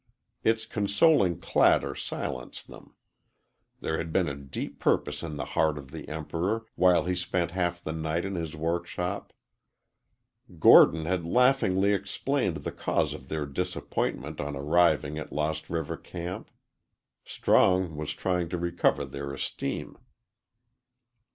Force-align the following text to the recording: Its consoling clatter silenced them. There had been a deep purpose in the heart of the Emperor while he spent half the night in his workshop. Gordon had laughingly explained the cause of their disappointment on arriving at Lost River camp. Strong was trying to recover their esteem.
Its 0.43 0.65
consoling 0.65 1.39
clatter 1.39 1.93
silenced 1.93 2.67
them. 2.69 2.95
There 3.81 3.99
had 3.99 4.11
been 4.11 4.27
a 4.27 4.33
deep 4.35 4.79
purpose 4.79 5.21
in 5.21 5.35
the 5.35 5.45
heart 5.53 5.77
of 5.77 5.91
the 5.91 6.09
Emperor 6.09 6.65
while 6.73 7.05
he 7.05 7.13
spent 7.13 7.51
half 7.51 7.83
the 7.83 7.91
night 7.91 8.25
in 8.25 8.33
his 8.33 8.55
workshop. 8.55 9.31
Gordon 10.57 11.05
had 11.05 11.23
laughingly 11.23 11.93
explained 11.93 12.57
the 12.63 12.71
cause 12.71 13.13
of 13.13 13.29
their 13.29 13.45
disappointment 13.45 14.41
on 14.41 14.55
arriving 14.55 15.19
at 15.19 15.31
Lost 15.31 15.69
River 15.69 15.97
camp. 15.97 16.49
Strong 17.23 17.95
was 17.95 18.15
trying 18.15 18.49
to 18.49 18.57
recover 18.57 19.05
their 19.05 19.31
esteem. 19.31 19.99